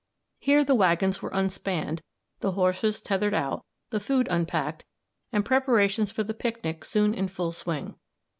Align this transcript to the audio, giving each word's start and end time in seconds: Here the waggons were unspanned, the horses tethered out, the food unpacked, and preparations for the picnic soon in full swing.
Here 0.39 0.63
the 0.63 0.73
waggons 0.73 1.21
were 1.21 1.29
unspanned, 1.31 2.01
the 2.39 2.53
horses 2.53 3.01
tethered 3.03 3.35
out, 3.35 3.63
the 3.91 3.99
food 3.99 4.27
unpacked, 4.31 4.83
and 5.31 5.45
preparations 5.45 6.09
for 6.09 6.23
the 6.23 6.33
picnic 6.33 6.83
soon 6.85 7.13
in 7.13 7.27
full 7.27 7.51
swing. 7.51 7.93